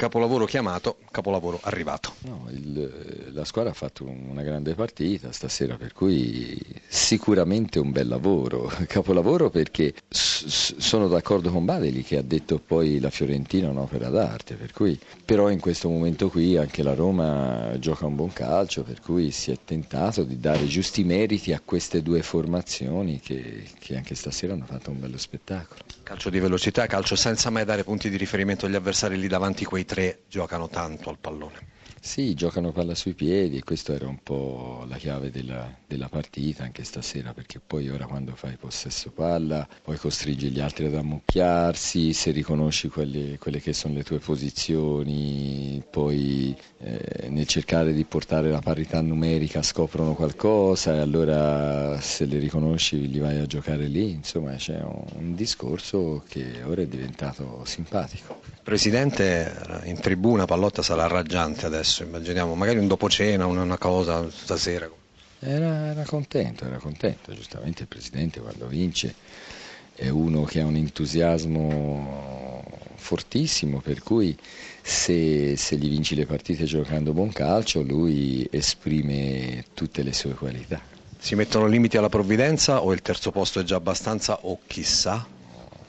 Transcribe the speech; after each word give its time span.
Capolavoro 0.00 0.46
chiamato, 0.46 0.96
capolavoro 1.10 1.58
arrivato. 1.60 2.14
No, 2.20 2.46
il, 2.48 3.32
la 3.34 3.44
squadra 3.44 3.72
ha 3.72 3.74
fatto 3.74 4.06
una 4.06 4.40
grande 4.40 4.74
partita 4.74 5.30
stasera, 5.30 5.76
per 5.76 5.92
cui 5.92 6.58
sicuramente 6.88 7.78
un 7.78 7.92
bel 7.92 8.08
lavoro. 8.08 8.72
Capolavoro 8.88 9.50
perché 9.50 9.92
sono 10.48 11.08
d'accordo 11.08 11.50
con 11.50 11.64
Badeli 11.64 12.02
che 12.02 12.16
ha 12.16 12.22
detto 12.22 12.58
poi 12.58 12.98
la 13.00 13.10
Fiorentina 13.10 13.66
è 13.66 13.70
un'opera 13.70 14.08
d'arte, 14.08 14.54
per 14.54 14.72
cui, 14.72 14.98
però 15.24 15.50
in 15.50 15.60
questo 15.60 15.88
momento 15.88 16.28
qui 16.30 16.56
anche 16.56 16.82
la 16.82 16.94
Roma 16.94 17.78
gioca 17.78 18.06
un 18.06 18.14
buon 18.14 18.32
calcio, 18.32 18.82
per 18.82 19.00
cui 19.00 19.30
si 19.30 19.50
è 19.50 19.58
tentato 19.64 20.22
di 20.22 20.38
dare 20.38 20.66
giusti 20.66 21.04
meriti 21.04 21.52
a 21.52 21.60
queste 21.64 22.02
due 22.02 22.22
formazioni 22.22 23.20
che, 23.20 23.64
che 23.78 23.96
anche 23.96 24.14
stasera 24.14 24.52
hanno 24.54 24.66
fatto 24.66 24.90
un 24.90 25.00
bello 25.00 25.18
spettacolo. 25.18 25.80
Calcio 26.02 26.30
di 26.30 26.38
velocità, 26.40 26.86
calcio 26.86 27.16
senza 27.16 27.50
mai 27.50 27.64
dare 27.64 27.84
punti 27.84 28.08
di 28.08 28.16
riferimento 28.16 28.66
agli 28.66 28.74
avversari 28.74 29.18
lì 29.18 29.28
davanti, 29.28 29.64
quei 29.64 29.84
tre 29.84 30.20
giocano 30.28 30.68
tanto 30.68 31.10
al 31.10 31.18
pallone. 31.20 31.78
Sì, 32.00 32.34
giocano 32.34 32.72
palla 32.72 32.94
sui 32.94 33.14
piedi 33.14 33.56
e 33.56 33.64
questa 33.64 33.94
era 33.94 34.06
un 34.06 34.18
po' 34.22 34.84
la 34.88 34.96
chiave 34.96 35.30
della, 35.30 35.72
della, 35.86 36.08
partita 36.08 36.64
anche 36.64 36.84
stasera 36.84 37.32
perché 37.32 37.60
poi 37.64 37.88
ora 37.88 38.06
quando 38.06 38.34
fai 38.34 38.56
possesso 38.56 39.10
palla 39.10 39.66
poi 39.82 39.96
costringi 39.96 40.50
gli 40.50 40.60
altri 40.60 40.86
ad 40.86 40.94
ammucchiarsi, 40.94 42.12
se 42.12 42.30
riconosci 42.30 42.88
quelle, 42.88 43.38
quelle 43.38 43.60
che 43.60 43.72
sono 43.72 43.94
le 43.94 44.02
tue 44.02 44.18
posizioni, 44.18 45.82
poi 45.88 46.56
eh, 46.78 47.28
nel 47.28 47.46
cercare 47.46 47.92
di 47.92 48.04
portare 48.04 48.50
la 48.50 48.60
parità 48.60 49.00
numerica 49.00 49.62
scoprono 49.62 50.14
qualcosa 50.14 50.94
e 50.94 50.98
allora 50.98 52.00
se 52.00 52.24
le 52.24 52.38
riconosci 52.38 52.96
gli 52.96 53.20
vai 53.20 53.38
a 53.38 53.46
giocare 53.46 53.86
lì, 53.86 54.10
insomma 54.10 54.54
c'è 54.54 54.80
un, 54.80 55.04
un 55.14 55.34
discorso 55.34 56.24
che 56.28 56.62
ora 56.64 56.82
è 56.82 56.86
diventato 56.86 57.62
simpatico. 57.64 58.40
Presidente, 58.62 59.80
in 59.84 59.98
tribuna 59.98 60.44
Pallotta 60.44 60.82
sarà 60.82 61.06
raggiante 61.06 61.66
adesso, 61.66 61.79
immaginiamo, 62.02 62.54
magari 62.54 62.78
un 62.78 62.86
dopo 62.86 63.08
cena, 63.08 63.46
una, 63.46 63.62
una 63.62 63.78
cosa 63.78 64.30
stasera. 64.30 64.88
Era, 65.38 65.86
era, 65.86 66.04
contento, 66.04 66.64
era 66.66 66.76
contento, 66.76 67.32
giustamente 67.32 67.82
il 67.82 67.88
Presidente 67.88 68.40
quando 68.40 68.66
vince 68.66 69.14
è 69.94 70.08
uno 70.08 70.44
che 70.44 70.60
ha 70.60 70.66
un 70.66 70.76
entusiasmo 70.76 72.62
fortissimo, 72.96 73.80
per 73.80 74.02
cui 74.02 74.36
se, 74.82 75.56
se 75.56 75.76
gli 75.76 75.88
vinci 75.88 76.14
le 76.14 76.26
partite 76.26 76.64
giocando 76.64 77.12
buon 77.12 77.32
calcio 77.32 77.82
lui 77.82 78.46
esprime 78.50 79.64
tutte 79.74 80.02
le 80.02 80.12
sue 80.12 80.34
qualità. 80.34 80.80
Si 81.18 81.34
mettono 81.34 81.66
limiti 81.66 81.96
alla 81.96 82.08
provvidenza 82.08 82.82
o 82.82 82.92
il 82.92 83.02
terzo 83.02 83.30
posto 83.30 83.60
è 83.60 83.62
già 83.62 83.76
abbastanza 83.76 84.38
o 84.42 84.58
chissà? 84.66 85.26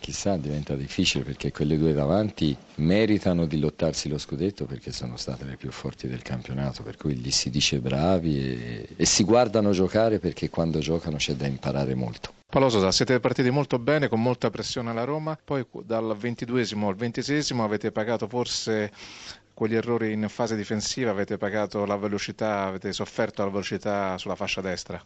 Chissà 0.00 0.36
diventa 0.36 0.74
difficile 0.74 1.24
perché 1.24 1.52
quelle 1.52 1.78
due 1.78 1.92
davanti 1.92 2.56
meritano 2.76 3.46
di 3.46 3.58
lottarsi 3.58 4.08
lo 4.08 4.18
scudetto 4.18 4.64
perché 4.64 4.92
sono 4.92 5.16
state 5.16 5.44
le 5.44 5.56
più 5.56 5.70
forti 5.70 6.08
del 6.08 6.22
campionato, 6.22 6.82
per 6.82 6.96
cui 6.96 7.14
gli 7.14 7.30
si 7.30 7.50
dice 7.50 7.78
bravi 7.80 8.38
e, 8.38 8.88
e 8.96 9.04
si 9.04 9.24
guardano 9.24 9.70
giocare 9.70 10.18
perché 10.18 10.48
quando 10.50 10.78
giocano 10.78 11.16
c'è 11.16 11.34
da 11.34 11.46
imparare 11.46 11.94
molto. 11.94 12.32
Paolo 12.50 12.90
siete 12.92 13.20
partiti 13.20 13.50
molto 13.50 13.78
bene, 13.78 14.08
con 14.08 14.22
molta 14.22 14.48
pressione 14.48 14.88
alla 14.88 15.04
Roma, 15.04 15.38
poi 15.42 15.66
dal 15.84 16.16
22 16.16 16.66
al 16.80 16.94
26 16.94 17.58
avete 17.58 17.92
pagato 17.92 18.26
forse 18.26 18.90
quegli 19.58 19.74
errori 19.74 20.12
in 20.12 20.28
fase 20.28 20.54
difensiva, 20.54 21.10
avete 21.10 21.36
pagato 21.36 21.84
la 21.84 21.96
velocità, 21.96 22.62
avete 22.66 22.92
sofferto 22.92 23.42
la 23.42 23.50
velocità 23.50 24.16
sulla 24.16 24.36
fascia 24.36 24.60
destra? 24.60 25.04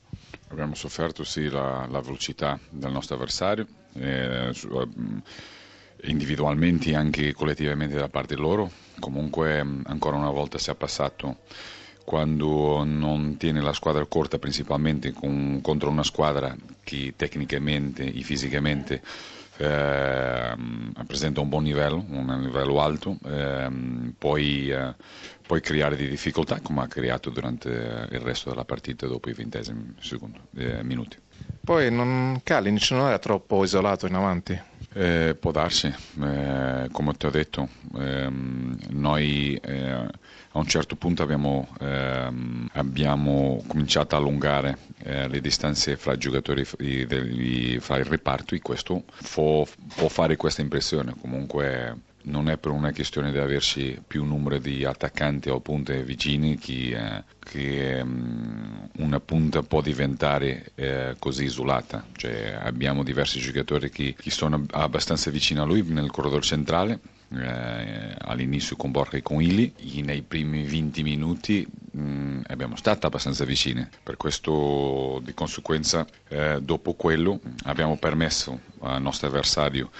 Abbiamo 0.48 0.74
sofferto 0.74 1.24
sì 1.24 1.48
la, 1.48 1.86
la 1.90 2.00
velocità 2.02 2.60
del 2.68 2.92
nostro 2.92 3.14
avversario, 3.16 3.66
eh, 3.94 4.50
eh, 4.50 4.88
individualmente 6.02 6.90
e 6.90 6.96
anche 6.96 7.32
collettivamente 7.32 7.94
da 7.96 8.10
parte 8.10 8.36
loro. 8.36 8.70
Comunque 9.00 9.58
ancora 9.84 10.16
una 10.18 10.28
volta 10.28 10.58
si 10.58 10.68
è 10.68 10.74
passato 10.74 11.38
quando 12.04 12.84
non 12.84 13.38
tiene 13.38 13.62
la 13.62 13.72
squadra 13.72 14.04
corta 14.04 14.38
principalmente 14.38 15.12
con, 15.12 15.60
contro 15.62 15.88
una 15.88 16.02
squadra 16.04 16.54
che 16.84 17.14
tecnicamente 17.16 18.04
e 18.04 18.20
fisicamente 18.20 19.00
presenta 21.06 21.40
un 21.40 21.48
buon 21.48 21.64
livello, 21.64 22.04
un 22.08 22.40
livello 22.42 22.80
alto, 22.80 23.16
ehm, 23.24 24.14
puoi, 24.18 24.70
eh, 24.70 24.94
puoi, 25.46 25.60
creare 25.60 25.96
di 25.96 26.08
difficoltà 26.08 26.60
come 26.60 26.82
ha 26.82 26.88
creato 26.88 27.30
durante 27.30 27.68
il 27.68 28.20
resto 28.20 28.50
della 28.50 28.64
partita 28.64 29.06
dopo 29.06 29.30
i 29.30 29.34
ventesimi 29.34 29.94
eh, 30.56 30.82
minuti. 30.82 31.16
Poi 31.64 31.92
non, 31.92 32.40
Kalinic 32.42 32.90
non 32.90 33.06
era 33.06 33.18
troppo 33.18 33.62
isolato 33.62 34.06
in 34.06 34.14
avanti? 34.14 34.60
Eh, 34.94 35.34
può 35.40 35.52
darsi, 35.52 35.86
eh, 35.86 36.88
come 36.92 37.14
ti 37.14 37.24
ho 37.24 37.30
detto, 37.30 37.66
ehm, 37.96 38.76
noi 38.90 39.54
eh, 39.62 39.90
a 39.90 40.58
un 40.58 40.66
certo 40.66 40.96
punto 40.96 41.22
abbiamo, 41.22 41.66
ehm, 41.80 42.68
abbiamo 42.74 43.64
cominciato 43.66 44.14
a 44.14 44.18
allungare 44.18 44.76
eh, 44.98 45.28
le 45.28 45.40
distanze 45.40 45.96
fra 45.96 46.12
i 46.12 46.18
giocatori 46.18 46.66
di, 46.76 47.78
fra 47.80 47.96
il 47.96 48.04
reparto 48.04 48.54
e 48.54 48.60
questo 48.60 49.04
può, 49.32 49.66
può 49.96 50.08
fare 50.08 50.36
questa 50.36 50.60
impressione. 50.60 51.14
Comunque 51.18 51.96
non 52.24 52.48
è 52.48 52.56
per 52.56 52.70
una 52.72 52.92
questione 52.92 53.32
di 53.32 53.38
averci 53.38 54.00
più 54.06 54.24
numero 54.24 54.58
di 54.58 54.84
attaccanti 54.84 55.48
o 55.48 55.60
punte 55.60 56.02
vicini 56.02 56.56
che, 56.58 56.90
eh, 56.96 57.24
che 57.38 58.00
um, 58.02 58.88
una 58.98 59.20
punta 59.20 59.62
può 59.62 59.80
diventare 59.80 60.72
eh, 60.74 61.16
così 61.18 61.44
isolata. 61.44 62.04
Cioè, 62.16 62.58
abbiamo 62.62 63.02
diversi 63.02 63.40
giocatori 63.40 63.90
che, 63.90 64.14
che 64.18 64.30
sono 64.30 64.64
abbastanza 64.70 65.30
vicini 65.30 65.60
a 65.60 65.64
lui 65.64 65.82
nel 65.82 66.10
corridore 66.10 66.42
centrale 66.42 67.00
eh, 67.34 68.14
all'inizio 68.18 68.76
con 68.76 68.90
Borja 68.90 69.16
e 69.16 69.22
con 69.22 69.40
Ili, 69.40 69.72
nei 70.02 70.22
primi 70.22 70.64
20 70.64 71.02
minuti 71.02 71.66
mh, 71.92 72.00
mm, 72.00 72.40
abbiamo 72.48 72.76
stato 72.76 73.06
abbastanza 73.06 73.44
vicini, 73.44 73.86
per 74.02 74.16
questo 74.16 75.20
di 75.24 75.32
conseguenza 75.34 76.06
eh, 76.28 76.58
dopo 76.60 76.94
quello 76.94 77.40
abbiamo 77.64 77.96
permesso 77.96 78.60
al 78.82 79.02
nostro 79.02 79.28
avversario 79.28 79.90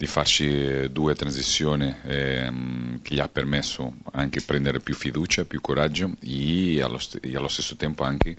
di 0.00 0.06
farci 0.06 0.90
due 0.90 1.14
transizioni 1.14 1.94
ehm, 2.06 3.02
che 3.02 3.14
gli 3.14 3.20
ha 3.20 3.28
permesso 3.28 3.92
anche 4.12 4.40
prendere 4.40 4.80
più 4.80 4.94
fiducia, 4.94 5.44
più 5.44 5.60
coraggio 5.60 6.12
e 6.20 6.80
allo, 6.80 6.96
st- 6.96 7.18
e 7.20 7.36
allo 7.36 7.48
stesso 7.48 7.76
tempo 7.76 8.02
anche 8.02 8.34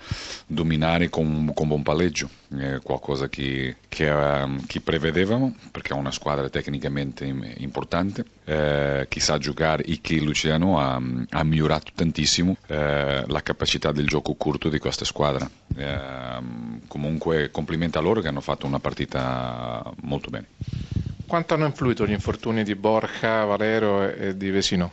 dominare 0.48 1.10
con, 1.10 1.52
con 1.54 1.68
buon 1.68 1.84
palleggio, 1.84 2.28
eh, 2.58 2.80
qualcosa 2.82 3.30
che, 3.30 3.76
che, 3.88 4.10
uh, 4.10 4.66
che, 4.66 4.82
prevedevamo 4.82 5.56
perché 5.70 5.94
è 5.94 5.96
una 5.96 6.10
squadra 6.10 6.50
tecnicamente 6.50 7.26
importante, 7.26 8.26
eh, 8.44 9.06
che 9.08 9.20
sa 9.20 9.38
giocare 9.38 9.84
e 9.84 10.00
che 10.02 10.20
Luciano 10.20 10.80
ha, 10.80 11.00
ha 11.30 11.44
migliorato 11.44 11.92
tantissimo 11.94 12.58
eh, 12.66 13.24
la 13.28 13.44
capacità 13.44 13.92
del 13.92 14.08
gioco 14.08 14.34
corto 14.34 14.68
di 14.68 14.80
questa 14.80 15.06
squadra. 15.06 15.48
Ehm, 15.76 16.82
comunque 16.88 17.52
complimenti 17.52 18.00
a 18.00 18.02
loro 18.02 18.20
che 18.20 18.28
hanno 18.28 18.42
fatto 18.42 18.66
una 18.66 18.80
partita 18.80 19.91
molto 20.02 20.30
bene. 20.30 20.48
Quanto 21.26 21.54
hanno 21.54 21.66
influito 21.66 22.06
gli 22.06 22.12
infortuni 22.12 22.64
di 22.64 22.76
Borja, 22.76 23.46
Valero 23.46 24.04
e 24.10 24.36
di 24.36 24.50
Vesino? 24.50 24.92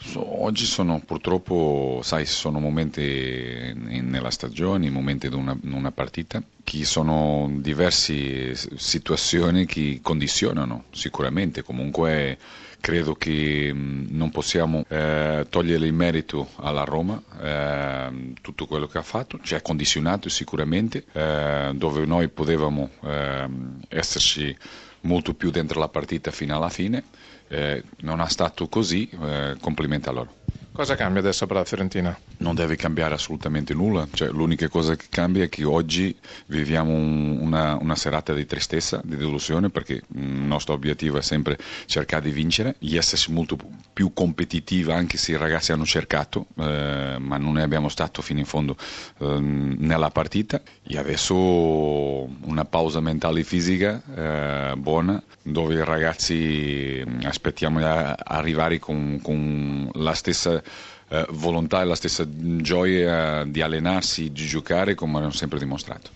So, 0.00 0.42
oggi 0.44 0.64
sono 0.64 1.00
purtroppo, 1.04 2.00
sai, 2.04 2.24
sono 2.24 2.60
momenti 2.60 3.02
in, 3.74 4.08
nella 4.08 4.30
stagione, 4.30 4.88
momenti 4.90 5.28
di 5.28 5.34
una, 5.34 5.58
una, 5.64 5.90
partita, 5.90 6.40
che 6.62 6.84
sono 6.84 7.50
diverse 7.56 8.54
situazioni 8.54 9.66
che 9.66 9.98
condizionano 10.00 10.84
sicuramente. 10.92 11.62
Comunque 11.62 12.38
credo 12.80 13.16
che 13.16 13.72
mh, 13.72 14.06
non 14.10 14.30
possiamo 14.30 14.84
eh, 14.88 15.46
togliere 15.50 15.84
il 15.86 15.92
merito 15.92 16.48
alla 16.56 16.84
Roma, 16.84 17.20
eh, 17.42 18.32
tutto 18.40 18.66
quello 18.66 18.86
che 18.86 18.98
ha 18.98 19.02
fatto, 19.02 19.40
ci 19.42 19.56
ha 19.56 19.60
condizionato 19.60 20.28
sicuramente, 20.28 21.04
eh, 21.12 21.72
dove 21.74 22.06
noi 22.06 22.28
potevamo 22.28 22.88
ehm, 23.02 23.80
esserci 23.88 24.56
molto 25.02 25.34
più 25.34 25.50
dentro 25.50 25.80
la 25.80 25.88
partita 25.88 26.30
fino 26.30 26.56
alla 26.56 26.68
fine. 26.68 27.04
Eh, 27.48 27.82
non 27.98 28.20
è 28.20 28.28
stato 28.28 28.68
così, 28.68 29.08
eh, 29.08 29.56
complimenti 29.60 30.08
a 30.08 30.12
loro. 30.12 30.34
Cosa 30.78 30.94
cambia 30.94 31.20
adesso 31.20 31.44
per 31.48 31.56
la 31.56 31.64
Fiorentina? 31.64 32.16
Non 32.36 32.54
deve 32.54 32.76
cambiare 32.76 33.14
assolutamente 33.14 33.74
nulla, 33.74 34.06
cioè, 34.12 34.28
l'unica 34.28 34.68
cosa 34.68 34.94
che 34.94 35.06
cambia 35.08 35.42
è 35.42 35.48
che 35.48 35.64
oggi 35.64 36.16
viviamo 36.46 36.92
un, 36.92 37.36
una, 37.40 37.76
una, 37.80 37.96
serata 37.96 38.32
di 38.32 38.46
tristezza, 38.46 39.00
di 39.02 39.16
delusione, 39.16 39.70
perché 39.70 39.94
il 39.94 40.22
nostro 40.22 40.74
obiettivo 40.74 41.18
è 41.18 41.22
sempre 41.22 41.58
cercare 41.86 42.26
di 42.26 42.30
vincere, 42.30 42.76
di 42.78 42.96
essersi 42.96 43.32
molto 43.32 43.58
più 43.92 44.12
competitiva 44.14 44.94
anche 44.94 45.16
se 45.16 45.32
i 45.32 45.36
ragazzi 45.36 45.72
hanno 45.72 45.84
cercato, 45.84 46.46
eh, 46.56 47.16
ma 47.18 47.36
non 47.38 47.54
ne 47.54 47.64
abbiamo 47.64 47.88
stato 47.88 48.22
fino 48.22 48.38
in 48.38 48.46
fondo 48.46 48.76
eh, 49.18 49.40
nella 49.40 50.10
partita. 50.10 50.62
E 50.84 50.96
adesso 50.96 51.34
una 51.34 52.64
pausa 52.64 53.00
mentale 53.00 53.40
e 53.40 53.42
fisica 53.42 54.00
eh, 54.14 54.76
buona, 54.76 55.20
dove 55.42 55.74
i 55.74 55.84
ragazzi 55.84 57.04
aspettiamo 57.24 57.80
di 57.80 57.84
arrivare 57.84 58.78
con, 58.78 59.18
con 59.20 59.90
la 59.94 60.14
stessa 60.14 60.62
eh, 61.08 61.26
volontà 61.30 61.82
e 61.82 61.84
la 61.84 61.94
stessa 61.94 62.24
gioia 62.28 63.44
di 63.44 63.60
allenarsi, 63.62 64.30
di 64.30 64.46
giocare 64.46 64.94
come 64.94 65.18
hanno 65.18 65.30
sempre 65.30 65.58
dimostrato. 65.58 66.10